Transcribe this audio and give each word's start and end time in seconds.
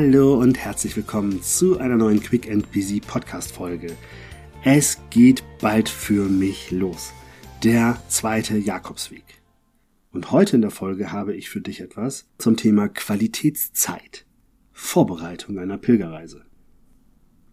Hallo 0.00 0.34
und 0.40 0.56
herzlich 0.56 0.96
willkommen 0.96 1.42
zu 1.42 1.80
einer 1.80 1.96
neuen 1.96 2.22
Quick 2.22 2.48
and 2.48 2.70
Busy 2.70 3.00
Podcast 3.00 3.50
Folge. 3.50 3.96
Es 4.62 5.00
geht 5.10 5.42
bald 5.60 5.88
für 5.88 6.28
mich 6.28 6.70
los. 6.70 7.10
Der 7.64 8.00
zweite 8.06 8.58
Jakobsweg. 8.58 9.24
Und 10.12 10.30
heute 10.30 10.54
in 10.54 10.62
der 10.62 10.70
Folge 10.70 11.10
habe 11.10 11.34
ich 11.34 11.50
für 11.50 11.60
dich 11.60 11.80
etwas 11.80 12.28
zum 12.38 12.56
Thema 12.56 12.86
Qualitätszeit. 12.86 14.24
Vorbereitung 14.70 15.58
einer 15.58 15.78
Pilgerreise. 15.78 16.44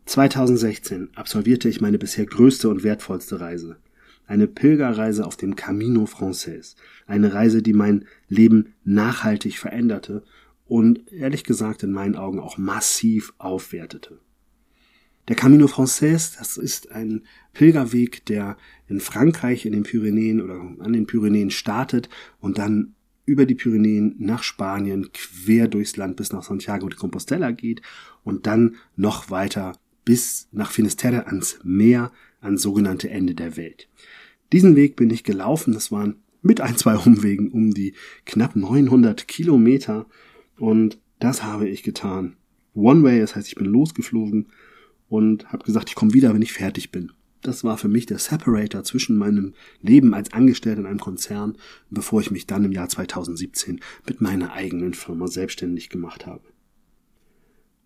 2016 0.06 1.10
absolvierte 1.16 1.68
ich 1.68 1.82
meine 1.82 1.98
bisher 1.98 2.28
größte 2.28 2.70
und 2.70 2.84
wertvollste 2.84 3.40
Reise. 3.40 3.78
Eine 4.28 4.46
Pilgerreise 4.46 5.26
auf 5.26 5.36
dem 5.36 5.56
Camino 5.56 6.06
Frances. 6.06 6.76
Eine 7.08 7.34
Reise, 7.34 7.64
die 7.64 7.74
mein 7.74 8.06
Leben 8.30 8.76
nachhaltig 8.84 9.58
veränderte 9.58 10.22
und 10.66 11.12
ehrlich 11.12 11.44
gesagt 11.44 11.84
in 11.84 11.92
meinen 11.92 12.16
Augen 12.16 12.40
auch 12.40 12.58
massiv 12.58 13.34
aufwertete. 13.38 14.20
Der 15.28 15.36
Camino 15.36 15.68
Frances, 15.68 16.36
das 16.38 16.58
ist 16.58 16.92
ein 16.92 17.24
Pilgerweg, 17.54 18.26
der 18.26 18.58
in 18.88 19.00
Frankreich 19.00 19.66
in 19.66 19.72
den 19.72 19.84
Pyrenäen 19.84 20.40
oder 20.40 20.60
an 20.80 20.94
den 20.94 21.08
Pyrenäen 21.08 21.50
startet 21.50 22.10
und 22.40 22.60
dann 22.60 22.94
über 23.26 23.48
die 23.48 23.56
Pyrenäen 23.56 24.16
nach 24.20 24.44
Spanien 24.44 25.10
quer 25.14 25.68
durchs 25.68 25.98
Land 25.98 26.18
bis 26.18 26.32
nach 26.32 26.44
Santiago 26.44 26.88
de 26.90 26.98
Compostela 26.98 27.52
geht 27.52 27.82
und 28.24 28.46
dann 28.46 28.76
noch 28.96 29.32
weiter 29.32 29.78
bis 30.04 30.48
nach 30.52 30.72
Finisterre 30.72 31.26
ans 31.26 31.60
Meer, 31.64 32.12
ans 32.40 32.62
sogenannte 32.62 33.10
Ende 33.10 33.34
der 33.34 33.58
Welt. 33.58 33.90
Diesen 34.54 34.76
Weg 34.76 34.96
bin 34.96 35.10
ich 35.10 35.24
gelaufen, 35.24 35.74
das 35.74 35.92
waren 35.92 36.18
mit 36.44 36.62
ein, 36.62 36.78
zwei 36.78 36.96
Umwegen 36.98 37.52
um 37.52 37.74
die 37.74 37.96
knapp 38.26 38.56
900 38.56 39.28
Kilometer 39.28 40.06
und 40.58 41.00
das 41.20 41.44
habe 41.44 41.68
ich 41.68 41.84
getan. 41.84 42.36
One 42.74 43.04
Way, 43.04 43.20
das 43.20 43.36
heißt, 43.36 43.48
ich 43.48 43.56
bin 43.56 43.66
losgeflogen 43.66 44.48
und 45.08 45.52
habe 45.52 45.66
gesagt, 45.66 45.90
ich 45.90 45.96
komme 45.96 46.14
wieder, 46.14 46.34
wenn 46.34 46.42
ich 46.42 46.54
fertig 46.54 46.92
bin. 46.92 47.12
Das 47.42 47.64
war 47.64 47.78
für 47.78 47.88
mich 47.88 48.08
der 48.08 48.18
Separator 48.18 48.84
zwischen 48.84 49.18
meinem 49.18 49.54
Leben 49.82 50.14
als 50.14 50.34
Angestellter 50.34 50.82
in 50.82 50.88
einem 50.88 51.00
Konzern, 51.00 51.58
bevor 51.92 52.20
ich 52.20 52.32
mich 52.32 52.48
dann 52.48 52.66
im 52.66 52.72
Jahr 52.72 52.90
2017 52.90 53.82
mit 54.08 54.20
meiner 54.20 54.54
eigenen 54.54 54.96
Firma 54.96 55.28
selbstständig 55.28 55.90
gemacht 55.90 56.26
habe. 56.26 56.44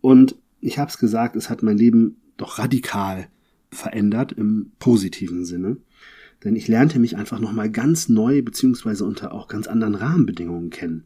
Und 0.01 0.37
ich 0.61 0.79
habe 0.79 0.89
es 0.89 0.97
gesagt, 0.97 1.35
es 1.35 1.49
hat 1.49 1.61
mein 1.61 1.77
Leben 1.77 2.21
doch 2.37 2.57
radikal 2.57 3.27
verändert 3.69 4.31
im 4.31 4.71
positiven 4.79 5.45
Sinne. 5.45 5.77
Denn 6.43 6.55
ich 6.55 6.69
lernte 6.69 6.99
mich 6.99 7.17
einfach 7.17 7.39
nochmal 7.39 7.69
ganz 7.69 8.07
neu 8.07 8.41
beziehungsweise 8.41 9.03
unter 9.03 9.33
auch 9.33 9.49
ganz 9.49 9.67
anderen 9.67 9.95
Rahmenbedingungen 9.95 10.69
kennen. 10.69 11.03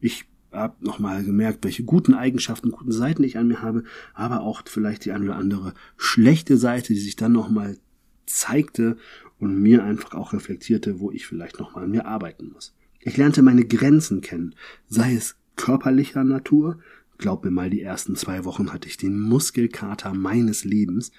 Ich 0.00 0.24
habe 0.52 0.84
nochmal 0.84 1.24
gemerkt, 1.24 1.64
welche 1.64 1.84
guten 1.84 2.14
Eigenschaften, 2.14 2.70
guten 2.70 2.92
Seiten 2.92 3.22
ich 3.22 3.38
an 3.38 3.48
mir 3.48 3.62
habe, 3.62 3.84
aber 4.14 4.42
auch 4.42 4.62
vielleicht 4.66 5.04
die 5.04 5.12
eine 5.12 5.26
oder 5.26 5.36
andere 5.36 5.74
schlechte 5.96 6.56
Seite, 6.56 6.92
die 6.92 7.00
sich 7.00 7.16
dann 7.16 7.32
nochmal 7.32 7.78
zeigte 8.26 8.96
und 9.38 9.60
mir 9.60 9.84
einfach 9.84 10.14
auch 10.14 10.32
reflektierte, 10.32 11.00
wo 11.00 11.10
ich 11.10 11.26
vielleicht 11.26 11.58
nochmal 11.58 11.84
an 11.84 11.90
mir 11.90 12.06
arbeiten 12.06 12.50
muss. 12.52 12.74
Ich 13.00 13.16
lernte 13.16 13.42
meine 13.42 13.64
Grenzen 13.64 14.20
kennen, 14.20 14.54
sei 14.88 15.14
es 15.14 15.36
körperlicher 15.56 16.24
Natur, 16.24 16.78
glaub 17.18 17.44
mir 17.44 17.50
mal, 17.50 17.70
die 17.70 17.82
ersten 17.82 18.16
zwei 18.16 18.44
Wochen 18.44 18.72
hatte 18.72 18.88
ich 18.88 18.96
den 18.96 19.18
Muskelkater 19.18 20.14
meines 20.14 20.64
Lebens 20.64 21.12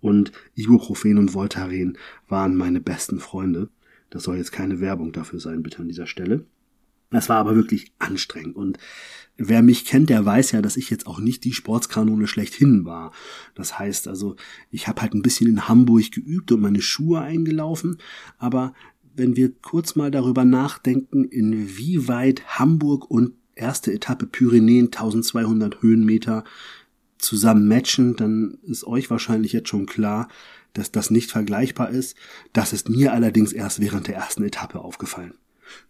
und 0.00 0.32
Ibuprofen 0.54 1.18
und 1.18 1.34
Voltaren 1.34 1.98
waren 2.28 2.56
meine 2.56 2.80
besten 2.80 3.20
Freunde. 3.20 3.68
Das 4.10 4.22
soll 4.24 4.36
jetzt 4.36 4.52
keine 4.52 4.80
Werbung 4.80 5.12
dafür 5.12 5.40
sein, 5.40 5.62
bitte 5.62 5.80
an 5.80 5.88
dieser 5.88 6.06
Stelle. 6.06 6.44
Das 7.10 7.28
war 7.28 7.38
aber 7.38 7.56
wirklich 7.56 7.92
anstrengend. 7.98 8.56
Und 8.56 8.78
wer 9.38 9.62
mich 9.62 9.84
kennt, 9.84 10.10
der 10.10 10.24
weiß 10.24 10.52
ja, 10.52 10.60
dass 10.60 10.76
ich 10.76 10.90
jetzt 10.90 11.06
auch 11.06 11.20
nicht 11.20 11.44
die 11.44 11.54
Sportskanone 11.54 12.26
schlechthin 12.26 12.84
war. 12.84 13.12
Das 13.54 13.78
heißt 13.78 14.08
also, 14.08 14.36
ich 14.70 14.88
habe 14.88 15.00
halt 15.00 15.14
ein 15.14 15.22
bisschen 15.22 15.48
in 15.48 15.68
Hamburg 15.68 16.10
geübt 16.10 16.52
und 16.52 16.60
meine 16.60 16.82
Schuhe 16.82 17.20
eingelaufen. 17.20 17.98
Aber 18.36 18.74
wenn 19.14 19.36
wir 19.36 19.52
kurz 19.62 19.96
mal 19.96 20.10
darüber 20.10 20.44
nachdenken, 20.44 21.24
inwieweit 21.24 22.58
Hamburg 22.58 23.10
und 23.10 23.32
erste 23.54 23.92
Etappe 23.92 24.26
Pyrenäen 24.26 24.86
1200 24.86 25.82
Höhenmeter 25.82 26.44
zusammen 27.18 27.66
matchen, 27.66 28.16
dann 28.16 28.58
ist 28.62 28.84
euch 28.86 29.10
wahrscheinlich 29.10 29.52
jetzt 29.52 29.68
schon 29.68 29.86
klar, 29.86 30.28
dass 30.72 30.92
das 30.92 31.10
nicht 31.10 31.30
vergleichbar 31.30 31.90
ist. 31.90 32.16
Das 32.52 32.72
ist 32.72 32.88
mir 32.88 33.12
allerdings 33.12 33.52
erst 33.52 33.80
während 33.80 34.06
der 34.06 34.16
ersten 34.16 34.44
Etappe 34.44 34.78
aufgefallen. 34.78 35.34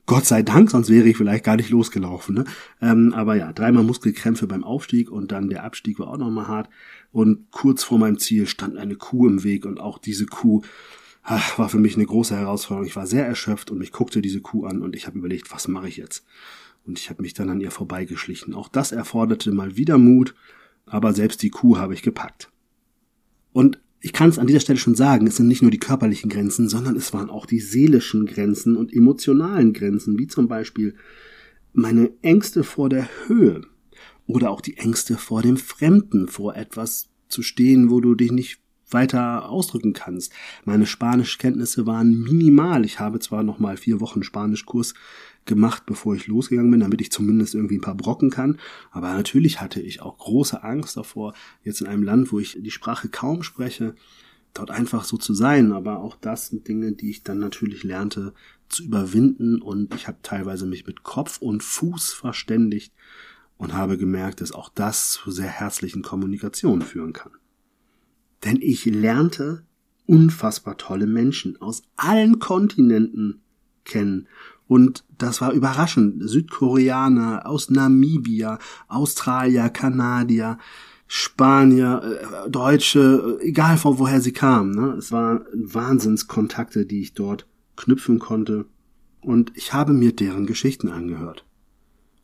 Gott 0.06 0.25
sei 0.25 0.43
Dank, 0.43 0.71
sonst 0.71 0.89
wäre 0.89 1.06
ich 1.06 1.16
vielleicht 1.16 1.44
gar 1.44 1.56
nicht 1.56 1.71
losgelaufen. 1.71 2.34
Ne? 2.34 2.44
Ähm, 2.81 3.12
aber 3.15 3.37
ja, 3.37 3.53
dreimal 3.53 3.84
Muskelkrämpfe 3.84 4.47
beim 4.47 4.65
Aufstieg 4.65 5.11
und 5.11 5.33
dann 5.33 5.49
der 5.49 5.65
Abstieg 5.65 5.99
war 5.99 6.09
auch 6.09 6.19
nochmal 6.19 6.49
hart. 6.49 6.69
Und 7.12 7.50
kurz 7.50 7.84
vor 7.84 7.99
meinem 7.99 8.19
Ziel 8.19 8.47
stand 8.47 8.77
eine 8.77 8.97
Kuh 8.97 9.27
im 9.27 9.44
Weg 9.44 9.66
und 9.66 9.81
auch 9.81 9.99
diese 9.99 10.27
Kuh 10.27 10.62
ach, 11.28 11.59
war 11.59 11.69
für 11.69 11.78
mich 11.78 11.94
eine 11.94 12.06
große 12.06 12.37
Herausforderung. 12.37 12.87
Ich 12.87 12.97
war 12.97 13.06
sehr 13.06 13.27
erschöpft 13.27 13.71
und 13.71 13.78
mich 13.78 13.93
guckte 13.93 14.22
diese 14.22 14.41
Kuh 14.41 14.65
an 14.65 14.83
und 14.83 14.97
ich 14.97 15.06
habe 15.06 15.19
überlegt, 15.19 15.53
was 15.53 15.69
mache 15.69 15.89
ich 15.89 15.97
jetzt? 15.99 16.25
Und 16.87 16.99
ich 16.99 17.10
habe 17.10 17.22
mich 17.22 17.34
dann 17.34 17.50
an 17.50 17.60
ihr 17.60 17.71
vorbeigeschlichen. 17.71 18.55
Auch 18.55 18.69
das 18.69 18.93
erforderte 18.93 19.53
mal 19.53 19.77
wieder 19.77 19.99
Mut, 19.99 20.34
aber 20.87 21.12
selbst 21.12 21.43
die 21.43 21.50
Kuh 21.50 21.77
habe 21.77 21.93
ich 21.93 22.03
gepackt. 22.03 22.50
Und 23.53 23.78
ich 24.00 24.12
kann 24.12 24.28
es 24.28 24.38
an 24.38 24.47
dieser 24.47 24.60
Stelle 24.60 24.78
schon 24.78 24.94
sagen, 24.94 25.26
es 25.26 25.36
sind 25.36 25.48
nicht 25.48 25.62
nur 25.62 25.70
die 25.70 25.81
körperlichen 25.81 26.31
Grenzen, 26.31 26.69
sondern 26.69 26.97
es 26.97 27.12
waren 27.12 27.31
auch 27.31 27.47
die 27.47 27.60
seelischen 27.60 28.26
Grenzen 28.26 28.76
und 28.76 28.92
emotionalen 28.92 29.72
Grenzen, 29.72 30.19
wie 30.19 30.28
zum 30.28 30.48
Beispiel 30.48 30.94
meine 31.72 32.12
Ängste 32.22 32.64
vor 32.64 32.88
der 32.88 33.09
Höhe 33.26 33.62
oder 34.26 34.50
auch 34.50 34.60
die 34.60 34.76
Ängste 34.76 35.16
vor 35.16 35.42
dem 35.42 35.56
Fremden, 35.56 36.28
vor 36.28 36.54
etwas 36.54 37.09
zu 37.28 37.42
stehen, 37.42 37.91
wo 37.91 38.00
du 38.00 38.14
dich 38.14 38.31
nicht 38.31 38.60
weiter 38.91 39.48
ausdrücken 39.48 39.92
kannst. 39.92 40.32
Meine 40.65 40.86
Spanischkenntnisse 40.86 41.86
waren 41.86 42.22
minimal. 42.22 42.84
Ich 42.84 43.00
habe 43.00 43.19
zwar 43.20 43.42
noch 43.42 43.59
mal 43.59 43.76
vier 43.76 44.00
Wochen 44.00 44.22
Spanischkurs 44.22 44.94
gemacht, 45.48 45.84
bevor 45.86 46.14
ich 46.14 46.28
losgegangen 46.28 46.70
bin, 46.70 46.81
damit 46.81 47.00
ich 47.00 47.10
zumindest 47.10 47.54
irgendwie 47.54 47.78
ein 47.78 47.82
paar 47.82 47.97
Brocken 47.97 48.31
kann. 48.31 48.59
Aber 48.92 49.12
natürlich 49.12 49.60
hatte 49.60 49.81
ich 49.81 50.00
auch 50.00 50.19
große 50.19 50.62
Angst 50.62 50.97
davor, 50.97 51.34
jetzt 51.64 51.81
in 51.81 51.88
einem 51.88 52.04
Land, 52.04 52.31
wo 52.31 52.38
ich 52.38 52.56
die 52.60 52.70
Sprache 52.70 53.09
kaum 53.09 53.42
spreche, 53.42 53.94
dort 54.54 54.70
einfach 54.70 55.04
so 55.04 55.16
zu 55.16 55.34
sein. 55.34 55.72
Aber 55.72 55.98
auch 55.98 56.16
das 56.16 56.48
sind 56.48 56.69
Dinge, 56.69 56.92
die 56.92 57.10
ich 57.10 57.25
dann 57.25 57.41
natürlich 57.41 57.82
lernte 57.82 58.32
zu 58.69 58.84
überwinden. 58.84 59.60
Und 59.60 59.94
ich 59.94 60.06
habe 60.06 60.19
teilweise 60.22 60.66
mich 60.66 60.86
mit 60.86 61.03
Kopf 61.03 61.38
und 61.38 61.65
Fuß 61.65 62.12
verständigt 62.12 62.92
und 63.56 63.75
habe 63.75 63.98
gemerkt, 63.98 64.41
dass 64.41 64.53
auch 64.53 64.69
das 64.69 65.10
zu 65.10 65.30
sehr 65.30 65.48
herzlichen 65.48 66.03
Kommunikationen 66.03 66.82
führen 66.82 67.12
kann. 67.12 67.32
Denn 68.44 68.59
ich 68.60 68.84
lernte 68.84 69.65
unfassbar 70.06 70.78
tolle 70.78 71.06
Menschen 71.06 71.60
aus 71.60 71.82
allen 71.97 72.38
Kontinenten 72.38 73.42
kennen. 73.84 74.28
Und 74.68 75.04
das 75.16 75.40
war 75.40 75.52
überraschend. 75.52 76.28
Südkoreaner, 76.28 77.46
aus 77.46 77.70
Namibia, 77.70 78.58
Australier, 78.86 79.70
Kanadier, 79.70 80.58
Spanier, 81.06 82.20
äh, 82.46 82.50
Deutsche, 82.50 83.38
egal 83.40 83.78
von 83.78 83.98
woher 83.98 84.20
sie 84.20 84.32
kamen. 84.32 84.72
Ne? 84.72 84.94
Es 84.98 85.10
waren 85.10 85.46
Wahnsinnskontakte, 85.54 86.84
die 86.84 87.00
ich 87.00 87.14
dort 87.14 87.46
knüpfen 87.76 88.18
konnte. 88.18 88.66
Und 89.22 89.52
ich 89.56 89.72
habe 89.72 89.94
mir 89.94 90.14
deren 90.14 90.46
Geschichten 90.46 90.90
angehört. 90.90 91.46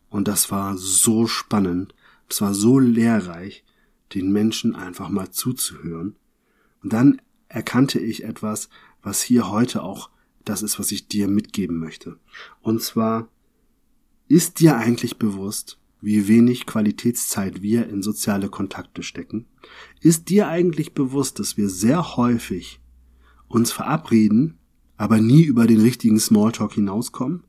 Und 0.09 0.27
das 0.27 0.51
war 0.51 0.77
so 0.77 1.27
spannend, 1.27 1.95
es 2.29 2.41
war 2.41 2.53
so 2.53 2.79
lehrreich, 2.79 3.65
den 4.13 4.31
Menschen 4.31 4.75
einfach 4.75 5.09
mal 5.09 5.31
zuzuhören. 5.31 6.15
Und 6.83 6.93
dann 6.93 7.21
erkannte 7.49 7.99
ich 7.99 8.23
etwas, 8.23 8.69
was 9.01 9.21
hier 9.21 9.49
heute 9.49 9.81
auch 9.83 10.09
das 10.45 10.61
ist, 10.61 10.79
was 10.79 10.91
ich 10.91 11.07
dir 11.07 11.27
mitgeben 11.27 11.77
möchte. 11.77 12.17
Und 12.61 12.81
zwar, 12.81 13.27
ist 14.27 14.59
dir 14.59 14.77
eigentlich 14.77 15.17
bewusst, 15.17 15.79
wie 16.01 16.27
wenig 16.27 16.65
Qualitätszeit 16.65 17.61
wir 17.61 17.87
in 17.89 18.01
soziale 18.03 18.49
Kontakte 18.49 19.03
stecken? 19.03 19.47
Ist 20.01 20.29
dir 20.29 20.47
eigentlich 20.47 20.93
bewusst, 20.93 21.39
dass 21.39 21.57
wir 21.57 21.69
sehr 21.69 22.15
häufig 22.15 22.79
uns 23.47 23.71
verabreden, 23.71 24.57
aber 24.97 25.19
nie 25.19 25.43
über 25.43 25.67
den 25.67 25.81
richtigen 25.81 26.19
Smalltalk 26.19 26.73
hinauskommen? 26.73 27.43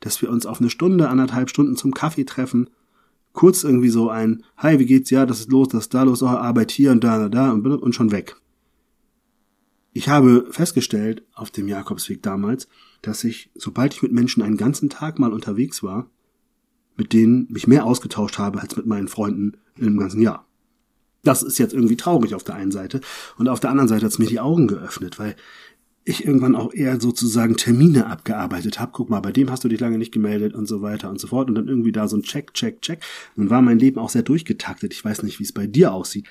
Dass 0.00 0.20
wir 0.22 0.30
uns 0.30 0.46
auf 0.46 0.60
eine 0.60 0.70
Stunde, 0.70 1.08
anderthalb 1.08 1.50
Stunden 1.50 1.76
zum 1.76 1.92
Kaffee 1.92 2.24
treffen 2.24 2.68
kurz 3.34 3.64
irgendwie 3.64 3.90
so 3.90 4.08
ein, 4.08 4.42
hi, 4.56 4.78
wie 4.78 4.86
geht's? 4.86 5.10
Ja, 5.10 5.26
das 5.26 5.40
ist 5.40 5.50
los, 5.50 5.68
das 5.68 5.84
ist 5.84 5.94
da 5.94 6.04
los, 6.04 6.22
oh, 6.22 6.28
Arbeit 6.28 6.70
hier 6.70 6.92
und 6.92 7.04
da, 7.04 7.18
da, 7.18 7.28
da 7.28 7.50
und, 7.50 7.66
und 7.66 7.94
schon 7.94 8.10
weg. 8.10 8.36
Ich 9.96 10.08
habe 10.08 10.48
festgestellt 10.50 11.22
auf 11.34 11.52
dem 11.52 11.68
Jakobsweg 11.68 12.20
damals, 12.20 12.68
dass 13.00 13.22
ich, 13.22 13.50
sobald 13.54 13.94
ich 13.94 14.02
mit 14.02 14.12
Menschen 14.12 14.42
einen 14.42 14.56
ganzen 14.56 14.90
Tag 14.90 15.20
mal 15.20 15.32
unterwegs 15.32 15.84
war, 15.84 16.10
mit 16.96 17.12
denen 17.12 17.46
mich 17.48 17.68
mehr 17.68 17.86
ausgetauscht 17.86 18.38
habe 18.38 18.60
als 18.60 18.76
mit 18.76 18.86
meinen 18.86 19.06
Freunden 19.06 19.56
im 19.78 19.96
ganzen 19.96 20.20
Jahr. 20.20 20.48
Das 21.22 21.44
ist 21.44 21.58
jetzt 21.58 21.72
irgendwie 21.72 21.96
traurig 21.96 22.34
auf 22.34 22.42
der 22.42 22.56
einen 22.56 22.72
Seite 22.72 23.00
und 23.38 23.48
auf 23.48 23.60
der 23.60 23.70
anderen 23.70 23.88
Seite 23.88 24.04
hat 24.04 24.12
es 24.12 24.18
mir 24.18 24.26
die 24.26 24.40
Augen 24.40 24.66
geöffnet, 24.66 25.20
weil 25.20 25.36
ich 26.04 26.24
irgendwann 26.24 26.56
auch 26.56 26.74
eher 26.74 27.00
sozusagen 27.00 27.56
Termine 27.56 28.06
abgearbeitet 28.06 28.80
habe. 28.80 28.90
Guck 28.92 29.10
mal, 29.10 29.20
bei 29.20 29.32
dem 29.32 29.48
hast 29.48 29.62
du 29.62 29.68
dich 29.68 29.80
lange 29.80 29.96
nicht 29.96 30.12
gemeldet 30.12 30.54
und 30.54 30.66
so 30.66 30.82
weiter 30.82 31.08
und 31.08 31.18
so 31.18 31.28
fort. 31.28 31.48
Und 31.48 31.54
dann 31.54 31.66
irgendwie 31.66 31.92
da 31.92 32.08
so 32.08 32.16
ein 32.18 32.22
Check, 32.22 32.52
Check, 32.52 32.82
Check. 32.82 33.00
Nun 33.36 33.48
war 33.48 33.62
mein 33.62 33.78
Leben 33.78 33.98
auch 33.98 34.10
sehr 34.10 34.22
durchgetaktet. 34.22 34.92
Ich 34.92 35.02
weiß 35.02 35.22
nicht, 35.22 35.38
wie 35.38 35.44
es 35.44 35.52
bei 35.52 35.66
dir 35.66 35.94
aussieht. 35.94 36.26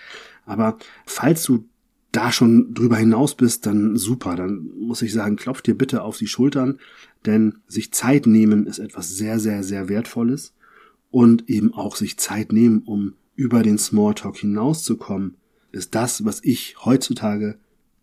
Aber 0.46 0.78
falls 1.08 1.42
du 1.44 1.66
da 2.14 2.32
schon 2.32 2.74
drüber 2.74 2.96
hinaus 2.96 3.36
bist, 3.36 3.66
dann 3.66 3.98
super. 3.98 4.36
Dann 4.36 4.70
muss 4.80 5.02
ich 5.02 5.12
sagen, 5.12 5.36
klopf 5.36 5.62
dir 5.62 5.78
bitte 5.78 6.04
auf 6.04 6.18
die 6.18 6.28
Schultern, 6.28 6.80
denn 7.26 7.56
sich 7.68 7.92
Zeit 7.92 8.28
nehmen 8.28 8.66
ist 8.66 8.80
etwas 8.80 9.10
sehr, 9.10 9.40
sehr, 9.40 9.64
sehr 9.64 9.90
Wertvolles 9.90 10.54
und 11.12 11.50
eben 11.50 11.74
auch 11.74 11.96
sich 11.96 12.18
Zeit 12.18 12.54
nehmen, 12.54 12.84
um 12.86 13.16
über 13.36 13.64
den 13.64 13.78
Smalltalk 13.78 14.38
hinauszukommen, 14.38 15.36
ist 15.72 15.96
das, 15.96 16.24
was 16.24 16.44
ich 16.44 16.76
heutzutage 16.86 17.58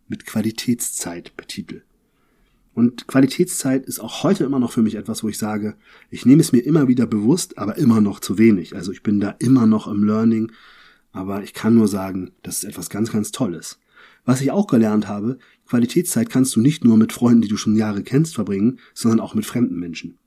mit 0.09 0.27
Qualitätszeit 0.27 1.37
betitel. 1.37 1.83
Und 2.75 3.07
Qualitätszeit 3.07 3.87
ist 3.87 4.01
auch 4.01 4.25
heute 4.25 4.45
immer 4.45 4.59
noch 4.59 4.73
für 4.73 4.83
mich 4.83 4.97
etwas, 4.97 5.23
wo 5.23 5.29
ich 5.29 5.39
sage, 5.39 5.77
ich 6.11 6.27
nehme 6.27 6.41
es 6.41 6.53
mir 6.53 6.61
immer 6.61 6.89
wieder 6.89 7.07
bewusst, 7.07 7.59
aber 7.59 7.79
immer 7.79 8.01
noch 8.01 8.19
zu 8.19 8.39
wenig. 8.39 8.75
Also 8.75 8.91
ich 8.91 9.03
bin 9.03 9.21
da 9.21 9.37
immer 9.39 9.67
noch 9.67 9.87
im 9.87 10.03
Learning, 10.03 10.51
aber 11.13 11.43
ich 11.43 11.55
kann 11.55 11.75
nur 11.75 11.89
sagen, 11.89 12.33
das 12.43 12.59
ist 12.59 12.65
etwas 12.65 12.91
ganz, 12.91 13.13
ganz 13.13 13.31
Tolles. 13.31 13.79
Was 14.25 14.41
ich 14.41 14.51
auch 14.51 14.67
gelernt 14.67 15.09
habe, 15.09 15.39
Qualitätszeit 15.67 16.31
kannst 16.31 16.55
du 16.57 16.61
nicht 16.61 16.85
nur 16.85 16.97
mit 16.97 17.13
Freunden, 17.13 17.43
die 17.43 17.49
du 17.49 17.57
schon 17.57 17.77
Jahre 17.77 18.03
kennst, 18.03 18.35
verbringen, 18.35 18.79
sondern 18.95 19.21
auch 19.21 19.35
mit 19.35 19.47
fremden 19.47 19.79
Menschen. 19.79 20.19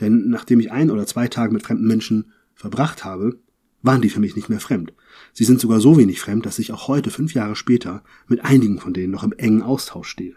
Denn 0.00 0.28
nachdem 0.28 0.60
ich 0.60 0.72
ein 0.72 0.90
oder 0.90 1.06
zwei 1.06 1.28
Tage 1.28 1.52
mit 1.52 1.62
fremden 1.62 1.86
Menschen 1.86 2.32
verbracht 2.54 3.04
habe, 3.04 3.38
waren 3.82 4.02
die 4.02 4.10
für 4.10 4.20
mich 4.20 4.36
nicht 4.36 4.48
mehr 4.48 4.60
fremd. 4.60 4.92
Sie 5.32 5.44
sind 5.44 5.60
sogar 5.60 5.80
so 5.80 5.96
wenig 5.96 6.20
fremd, 6.20 6.44
dass 6.44 6.58
ich 6.58 6.72
auch 6.72 6.88
heute, 6.88 7.10
fünf 7.10 7.34
Jahre 7.34 7.56
später, 7.56 8.02
mit 8.26 8.44
einigen 8.44 8.78
von 8.78 8.92
denen 8.92 9.12
noch 9.12 9.22
im 9.22 9.32
engen 9.32 9.62
Austausch 9.62 10.08
stehe. 10.08 10.34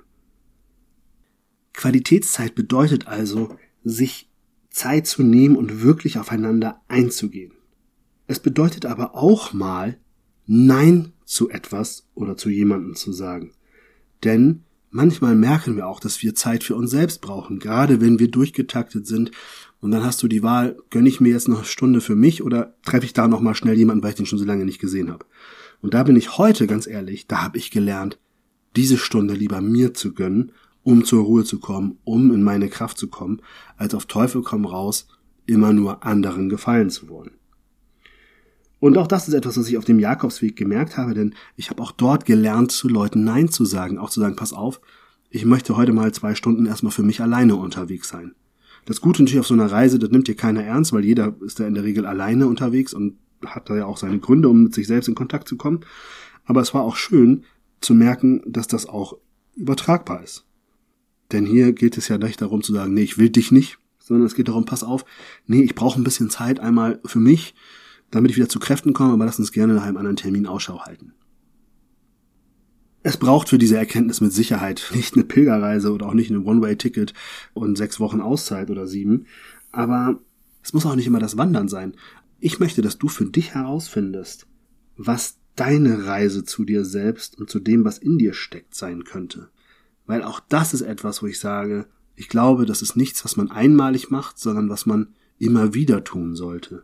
Qualitätszeit 1.73 2.55
bedeutet 2.55 3.07
also, 3.07 3.57
sich 3.83 4.29
Zeit 4.69 5.07
zu 5.07 5.23
nehmen 5.23 5.55
und 5.55 5.81
wirklich 5.81 6.19
aufeinander 6.19 6.81
einzugehen. 6.87 7.53
Es 8.27 8.39
bedeutet 8.39 8.85
aber 8.85 9.15
auch 9.15 9.53
mal, 9.53 9.97
Nein 10.45 11.13
zu 11.29 11.49
etwas 11.49 12.07
oder 12.15 12.35
zu 12.37 12.49
jemandem 12.49 12.95
zu 12.95 13.13
sagen. 13.13 13.51
Denn 14.23 14.63
manchmal 14.89 15.35
merken 15.35 15.75
wir 15.75 15.87
auch, 15.87 15.99
dass 15.99 16.23
wir 16.23 16.33
Zeit 16.33 16.63
für 16.63 16.75
uns 16.75 16.89
selbst 16.89 17.21
brauchen, 17.21 17.59
gerade 17.59 18.01
wenn 18.01 18.17
wir 18.17 18.31
durchgetaktet 18.31 19.05
sind. 19.05 19.31
Und 19.79 19.91
dann 19.91 20.03
hast 20.03 20.23
du 20.23 20.27
die 20.27 20.41
Wahl, 20.41 20.77
gönne 20.89 21.07
ich 21.07 21.21
mir 21.21 21.29
jetzt 21.29 21.47
noch 21.47 21.59
eine 21.59 21.65
Stunde 21.65 22.01
für 22.01 22.15
mich 22.15 22.41
oder 22.41 22.73
treffe 22.83 23.05
ich 23.05 23.13
da 23.13 23.27
nochmal 23.27 23.53
schnell 23.53 23.77
jemanden, 23.77 24.03
weil 24.03 24.09
ich 24.09 24.15
den 24.15 24.25
schon 24.25 24.39
so 24.39 24.45
lange 24.45 24.65
nicht 24.65 24.79
gesehen 24.79 25.11
habe. 25.11 25.25
Und 25.81 25.93
da 25.93 26.01
bin 26.03 26.15
ich 26.15 26.39
heute 26.39 26.65
ganz 26.65 26.87
ehrlich, 26.87 27.27
da 27.27 27.43
habe 27.43 27.59
ich 27.59 27.69
gelernt, 27.69 28.17
diese 28.75 28.97
Stunde 28.97 29.35
lieber 29.35 29.61
mir 29.61 29.93
zu 29.93 30.15
gönnen, 30.15 30.51
um 30.81 31.05
zur 31.05 31.23
Ruhe 31.23 31.43
zu 31.43 31.59
kommen, 31.59 31.99
um 32.03 32.33
in 32.33 32.41
meine 32.41 32.69
Kraft 32.69 32.97
zu 32.97 33.07
kommen, 33.07 33.41
als 33.77 33.93
auf 33.93 34.07
Teufel 34.07 34.41
komm 34.41 34.65
raus, 34.65 35.07
immer 35.45 35.73
nur 35.73 36.03
anderen 36.03 36.49
gefallen 36.49 36.89
zu 36.89 37.07
wollen. 37.07 37.38
Und 38.79 38.97
auch 38.97 39.07
das 39.07 39.27
ist 39.27 39.33
etwas, 39.33 39.57
was 39.57 39.67
ich 39.67 39.77
auf 39.77 39.85
dem 39.85 39.99
Jakobsweg 39.99 40.55
gemerkt 40.55 40.97
habe, 40.97 41.13
denn 41.13 41.35
ich 41.57 41.69
habe 41.69 41.81
auch 41.81 41.91
dort 41.91 42.25
gelernt, 42.25 42.71
zu 42.71 42.87
Leuten 42.87 43.23
Nein 43.23 43.49
zu 43.49 43.65
sagen, 43.65 43.97
auch 43.97 44.09
zu 44.09 44.21
sagen, 44.21 44.35
pass 44.35 44.53
auf, 44.53 44.79
ich 45.29 45.45
möchte 45.45 45.75
heute 45.75 45.93
mal 45.93 46.11
zwei 46.13 46.33
Stunden 46.33 46.65
erstmal 46.65 46.91
für 46.91 47.03
mich 47.03 47.21
alleine 47.21 47.55
unterwegs 47.55 48.07
sein. 48.07 48.33
Das 48.85 49.01
Gute 49.01 49.21
natürlich 49.21 49.41
auf 49.41 49.47
so 49.47 49.53
einer 49.53 49.71
Reise, 49.71 49.99
das 49.99 50.09
nimmt 50.09 50.27
dir 50.27 50.35
keiner 50.35 50.63
ernst, 50.63 50.93
weil 50.93 51.05
jeder 51.05 51.35
ist 51.41 51.59
da 51.59 51.67
in 51.67 51.73
der 51.73 51.83
Regel 51.83 52.05
alleine 52.05 52.47
unterwegs 52.47 52.93
und 52.93 53.17
hat 53.45 53.69
da 53.69 53.75
ja 53.75 53.85
auch 53.85 53.97
seine 53.97 54.19
Gründe, 54.19 54.49
um 54.49 54.63
mit 54.63 54.73
sich 54.73 54.87
selbst 54.87 55.07
in 55.07 55.15
Kontakt 55.15 55.47
zu 55.47 55.57
kommen. 55.57 55.81
Aber 56.45 56.61
es 56.61 56.73
war 56.73 56.81
auch 56.81 56.95
schön 56.95 57.43
zu 57.81 57.93
merken, 57.93 58.41
dass 58.45 58.67
das 58.67 58.87
auch 58.87 59.17
übertragbar 59.55 60.23
ist. 60.23 60.45
Denn 61.31 61.45
hier 61.45 61.73
geht 61.73 61.97
es 61.97 62.07
ja 62.07 62.17
nicht 62.17 62.41
darum 62.41 62.63
zu 62.63 62.73
sagen, 62.73 62.93
nee, 62.93 63.03
ich 63.03 63.17
will 63.17 63.29
dich 63.29 63.51
nicht, 63.51 63.77
sondern 63.99 64.25
es 64.25 64.33
geht 64.33 64.47
darum, 64.47 64.65
pass 64.65 64.83
auf, 64.83 65.05
nee, 65.45 65.61
ich 65.61 65.75
brauche 65.75 65.99
ein 65.99 66.03
bisschen 66.03 66.29
Zeit 66.29 66.59
einmal 66.59 66.99
für 67.05 67.19
mich, 67.19 67.53
damit 68.11 68.31
ich 68.31 68.37
wieder 68.37 68.49
zu 68.49 68.59
Kräften 68.59 68.93
komme, 68.93 69.13
aber 69.13 69.25
lass 69.25 69.39
uns 69.39 69.51
gerne 69.51 69.73
nach 69.73 69.83
einem 69.83 69.97
anderen 69.97 70.15
Termin 70.15 70.47
Ausschau 70.47 70.81
halten. 70.81 71.13
Es 73.01 73.17
braucht 73.17 73.49
für 73.49 73.57
diese 73.57 73.77
Erkenntnis 73.77 74.21
mit 74.21 74.33
Sicherheit 74.33 74.91
nicht 74.93 75.15
eine 75.15 75.23
Pilgerreise 75.23 75.91
oder 75.91 76.07
auch 76.07 76.13
nicht 76.13 76.31
ein 76.31 76.43
One-Way-Ticket 76.43 77.13
und 77.53 77.77
sechs 77.77 77.99
Wochen 77.99 78.21
Auszeit 78.21 78.69
oder 78.69 78.87
sieben, 78.87 79.25
aber 79.71 80.19
es 80.61 80.73
muss 80.73 80.85
auch 80.85 80.95
nicht 80.95 81.07
immer 81.07 81.19
das 81.19 81.37
Wandern 81.37 81.67
sein. 81.67 81.93
Ich 82.39 82.59
möchte, 82.59 82.81
dass 82.81 82.97
du 82.97 83.07
für 83.07 83.25
dich 83.25 83.53
herausfindest, 83.53 84.47
was 84.97 85.37
deine 85.55 86.05
Reise 86.05 86.43
zu 86.43 86.63
dir 86.63 86.85
selbst 86.85 87.37
und 87.37 87.49
zu 87.49 87.59
dem, 87.59 87.83
was 87.83 87.97
in 87.97 88.17
dir 88.17 88.33
steckt, 88.33 88.75
sein 88.75 89.03
könnte. 89.03 89.49
Weil 90.05 90.23
auch 90.23 90.39
das 90.39 90.73
ist 90.73 90.81
etwas, 90.81 91.21
wo 91.21 91.27
ich 91.27 91.39
sage, 91.39 91.87
ich 92.15 92.29
glaube, 92.29 92.65
das 92.65 92.81
ist 92.81 92.95
nichts, 92.95 93.23
was 93.23 93.37
man 93.37 93.51
einmalig 93.51 94.09
macht, 94.09 94.39
sondern 94.39 94.69
was 94.69 94.85
man 94.85 95.13
immer 95.37 95.73
wieder 95.73 96.03
tun 96.03 96.35
sollte. 96.35 96.83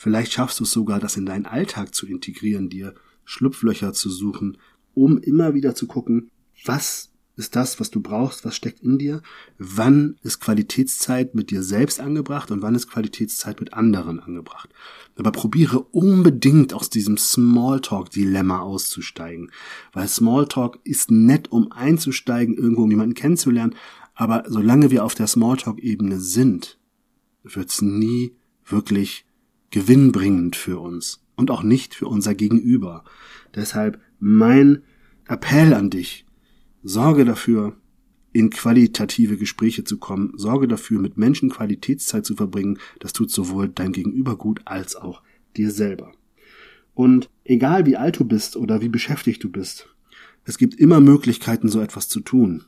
Vielleicht 0.00 0.32
schaffst 0.32 0.58
du 0.58 0.64
es 0.64 0.70
sogar, 0.70 0.98
das 0.98 1.18
in 1.18 1.26
deinen 1.26 1.44
Alltag 1.44 1.94
zu 1.94 2.06
integrieren, 2.06 2.70
dir 2.70 2.94
Schlupflöcher 3.26 3.92
zu 3.92 4.08
suchen, 4.08 4.56
um 4.94 5.18
immer 5.18 5.52
wieder 5.52 5.74
zu 5.74 5.86
gucken, 5.86 6.30
was 6.64 7.10
ist 7.36 7.54
das, 7.54 7.80
was 7.80 7.90
du 7.90 8.00
brauchst, 8.00 8.46
was 8.46 8.56
steckt 8.56 8.80
in 8.80 8.96
dir, 8.96 9.20
wann 9.58 10.16
ist 10.22 10.40
Qualitätszeit 10.40 11.34
mit 11.34 11.50
dir 11.50 11.62
selbst 11.62 12.00
angebracht 12.00 12.50
und 12.50 12.62
wann 12.62 12.74
ist 12.74 12.88
Qualitätszeit 12.88 13.60
mit 13.60 13.74
anderen 13.74 14.20
angebracht. 14.20 14.70
Aber 15.16 15.32
probiere 15.32 15.80
unbedingt 15.80 16.72
aus 16.72 16.88
diesem 16.88 17.18
Smalltalk-Dilemma 17.18 18.60
auszusteigen, 18.60 19.52
weil 19.92 20.08
Smalltalk 20.08 20.78
ist 20.82 21.10
nett, 21.10 21.52
um 21.52 21.72
einzusteigen, 21.72 22.54
irgendwo 22.54 22.84
um 22.84 22.90
jemanden 22.90 23.12
kennenzulernen, 23.12 23.74
aber 24.14 24.44
solange 24.48 24.90
wir 24.90 25.04
auf 25.04 25.14
der 25.14 25.26
Smalltalk-Ebene 25.26 26.20
sind, 26.20 26.78
wird's 27.42 27.82
nie 27.82 28.34
wirklich 28.64 29.26
gewinnbringend 29.70 30.56
für 30.56 30.78
uns 30.78 31.24
und 31.36 31.50
auch 31.50 31.62
nicht 31.62 31.94
für 31.94 32.06
unser 32.06 32.34
Gegenüber. 32.34 33.04
Deshalb 33.54 34.00
mein 34.18 34.82
Appell 35.26 35.74
an 35.74 35.90
dich, 35.90 36.26
sorge 36.82 37.24
dafür, 37.24 37.76
in 38.32 38.50
qualitative 38.50 39.36
Gespräche 39.36 39.84
zu 39.84 39.98
kommen, 39.98 40.32
sorge 40.36 40.68
dafür, 40.68 41.00
mit 41.00 41.16
Menschen 41.16 41.50
Qualitätszeit 41.50 42.24
zu 42.24 42.36
verbringen, 42.36 42.78
das 43.00 43.12
tut 43.12 43.30
sowohl 43.30 43.68
dein 43.68 43.92
Gegenüber 43.92 44.36
gut 44.36 44.60
als 44.66 44.94
auch 44.94 45.22
dir 45.56 45.70
selber. 45.70 46.12
Und 46.94 47.30
egal 47.44 47.86
wie 47.86 47.96
alt 47.96 48.20
du 48.20 48.24
bist 48.24 48.56
oder 48.56 48.80
wie 48.80 48.88
beschäftigt 48.88 49.42
du 49.42 49.50
bist, 49.50 49.88
es 50.44 50.58
gibt 50.58 50.74
immer 50.74 51.00
Möglichkeiten, 51.00 51.68
so 51.68 51.80
etwas 51.80 52.08
zu 52.08 52.20
tun. 52.20 52.64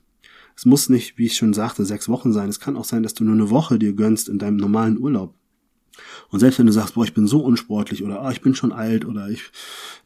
Es 0.57 0.67
muss 0.67 0.89
nicht, 0.89 1.17
wie 1.17 1.27
ich 1.27 1.37
schon 1.37 1.55
sagte, 1.55 1.85
sechs 1.85 2.09
Wochen 2.09 2.33
sein. 2.33 2.49
Es 2.49 2.61
kann 2.61 2.77
auch 2.77 2.85
sein, 2.85 3.03
dass 3.03 3.15
du 3.15 3.25
nur 3.25 3.35
eine 3.35 3.51
Woche 3.51 3.79
dir 3.79 3.95
gönnst 3.95 4.29
in 4.29 4.39
deinem 4.39 4.57
normalen 4.57 4.99
Urlaub. 4.99 5.35
Und 6.31 6.41
selbst 6.41 6.59
wenn 6.59 6.67
du 6.67 6.73
sagst, 6.73 6.95
boah, 6.95 7.05
ich 7.05 7.15
bin 7.15 7.27
so 7.27 7.41
unsportlich 7.41 8.03
oder 8.03 8.23
ah, 8.23 8.33
ich 8.33 8.41
bin 8.41 8.55
schon 8.55 8.73
alt 8.73 9.05
oder 9.05 9.29
ich, 9.29 9.45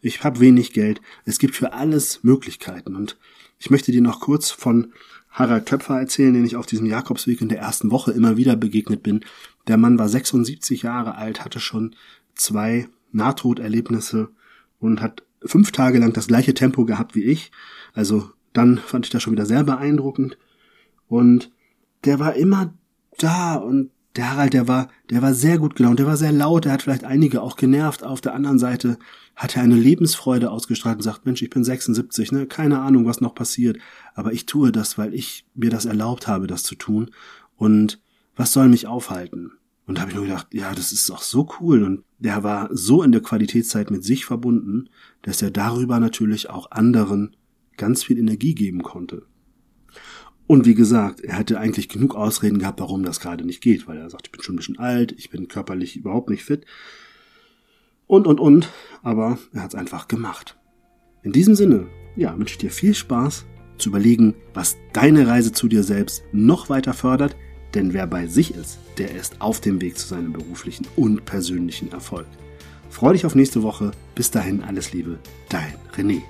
ich 0.01 0.25
habe 0.25 0.41
wenig 0.41 0.73
Geld, 0.73 1.01
es 1.25 1.39
gibt 1.39 1.55
für 1.55 1.73
alles 1.73 2.23
Möglichkeiten. 2.23 2.97
Und 2.97 3.17
ich 3.59 3.71
möchte 3.71 3.93
dir 3.93 4.03
noch 4.03 4.21
kurz 4.21 4.51
von 4.51 4.93
Harald 5.31 5.67
Töpfer 5.67 5.99
erzählen, 5.99 6.35
den 6.35 6.47
ich 6.47 6.57
auf 6.57 6.67
diesem 6.67 6.87
Jakobsweg 6.87 7.41
in 7.41 7.49
der 7.49 7.59
ersten 7.59 7.91
Woche 7.91 8.13
immer 8.13 8.37
wieder 8.37 8.57
begegnet 8.57 9.03
bin. 9.03 9.25
Der 9.69 9.77
Mann 9.77 9.99
war 9.99 10.09
76 10.09 10.83
Jahre 10.83 11.17
alt, 11.17 11.45
hatte 11.45 11.61
schon 11.61 11.95
zwei 12.35 12.89
Nahtoderlebnisse 13.13 14.31
und 14.79 15.01
hat 15.01 15.23
fünf 15.45 15.73
Tage 15.73 15.99
lang 15.99 16.13
das 16.13 16.27
gleiche 16.27 16.55
Tempo 16.55 16.85
gehabt 16.85 17.15
wie 17.15 17.25
ich. 17.25 17.51
Also 17.93 18.31
dann 18.53 18.79
fand 18.79 19.07
ich 19.07 19.11
das 19.11 19.23
schon 19.23 19.33
wieder 19.33 19.47
sehr 19.47 19.65
beeindruckend. 19.65 20.39
Und 21.09 21.51
der 22.05 22.19
war 22.19 22.35
immer 22.35 22.75
da 23.19 23.55
und 23.57 23.91
der 24.17 24.31
Harald, 24.31 24.53
der 24.55 24.69
war, 24.69 24.89
der 25.11 25.23
war 25.23 25.35
sehr 25.35 25.59
gut 25.59 25.77
gelaunt, 25.77 25.99
der 25.99 26.07
war 26.07 26.17
sehr 26.17 26.33
laut, 26.33 26.65
der 26.65 26.73
hat 26.73 26.83
vielleicht 26.83 27.05
einige 27.05 27.43
auch 27.43 27.57
genervt. 27.57 28.03
Auf 28.03 28.21
der 28.21 28.35
anderen 28.35 28.59
Seite 28.59 28.99
hat 29.35 29.57
er 29.57 29.63
eine 29.63 29.75
Lebensfreude 29.75 30.51
ausgestrahlt 30.51 30.97
und 30.97 31.03
sagt, 31.03 31.27
Mensch, 31.27 31.43
ich 31.43 31.51
bin 31.51 31.65
76, 31.65 32.33
ne, 32.33 32.47
keine 32.47 32.81
Ahnung, 32.81 33.07
was 33.07 33.21
noch 33.21 33.35
passiert, 33.35 33.79
aber 34.15 34.33
ich 34.33 34.47
tue 34.47 34.73
das, 34.73 34.97
weil 34.97 35.15
ich 35.15 35.47
mir 35.55 35.71
das 35.71 35.85
erlaubt 35.85 36.27
habe, 36.27 36.47
das 36.47 36.63
zu 36.63 36.75
tun. 36.75 37.11
Und 37.57 38.01
was 38.35 38.53
soll 38.53 38.69
mich 38.69 38.87
aufhalten? 38.87 39.53
Und 39.87 39.97
da 39.97 40.03
habe 40.03 40.11
ich 40.11 40.17
nur 40.17 40.27
gedacht, 40.27 40.49
ja, 40.53 40.75
das 40.75 40.93
ist 40.93 41.09
doch 41.09 41.23
so 41.23 41.49
cool. 41.61 41.85
Und 41.85 42.03
der 42.19 42.43
war 42.43 42.69
so 42.73 43.03
in 43.03 43.13
der 43.13 43.23
Qualitätszeit 43.23 43.91
mit 43.91 44.05
sich 44.05 44.25
verbunden, 44.25 44.89
dass 45.23 45.43
er 45.43 45.51
darüber 45.51 46.01
natürlich 46.01 46.51
auch 46.51 46.71
anderen 46.71 47.37
ganz 47.77 48.03
viel 48.03 48.19
Energie 48.19 48.55
geben 48.55 48.83
konnte. 48.83 49.23
Und 50.47 50.65
wie 50.65 50.75
gesagt, 50.75 51.21
er 51.21 51.39
hätte 51.39 51.59
eigentlich 51.59 51.89
genug 51.89 52.15
Ausreden 52.15 52.59
gehabt, 52.59 52.81
warum 52.81 53.03
das 53.03 53.21
gerade 53.21 53.45
nicht 53.45 53.61
geht, 53.61 53.89
weil 53.89 53.99
er 53.99 54.11
sagt, 54.11 54.29
ich 54.29 54.33
bin 54.33 54.43
schon 54.43 54.55
ein 54.55 54.59
bisschen 54.59 54.79
alt, 54.79 55.13
ich 55.13 55.31
bin 55.31 55.49
körperlich 55.49 55.97
überhaupt 55.97 56.31
nicht 56.31 56.45
fit. 56.45 56.65
Und, 58.07 58.27
und, 58.27 58.39
und. 58.39 58.71
Aber 59.03 59.39
er 59.53 59.63
hat 59.63 59.75
es 59.75 59.79
einfach 59.79 60.07
gemacht. 60.07 60.57
In 61.23 61.33
diesem 61.33 61.57
Sinne, 61.57 61.89
ja, 62.15 62.39
wünsche 62.39 62.53
ich 62.53 62.59
dir 62.59 62.71
viel 62.71 62.95
Spaß 62.95 63.45
zu 63.79 63.89
überlegen, 63.89 64.35
was 64.55 64.77
deine 64.93 65.27
Reise 65.27 65.53
zu 65.53 65.69
dir 65.69 65.83
selbst 65.83 66.23
noch 66.33 66.71
weiter 66.71 66.95
fördert, 66.95 67.37
denn 67.75 67.93
wer 67.93 68.07
bei 68.07 68.27
sich 68.27 68.55
ist, 68.55 68.79
der 68.99 69.15
ist 69.15 69.41
auf 69.41 69.61
dem 69.61 69.81
Weg 69.81 69.99
zu 69.99 70.07
seinem 70.07 70.33
beruflichen 70.33 70.87
und 70.95 71.25
persönlichen 71.25 71.91
Erfolg. 71.91 72.27
Freue 72.89 73.13
dich 73.13 73.27
auf 73.27 73.35
nächste 73.35 73.63
Woche. 73.63 73.91
Bis 74.15 74.31
dahin 74.31 74.63
alles 74.63 74.93
Liebe, 74.93 75.19
dein 75.51 75.75
René. 75.95 76.23